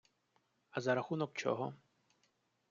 А 0.69 0.81
за 0.81 0.95
рахунок 0.95 1.33
чого? 1.33 1.73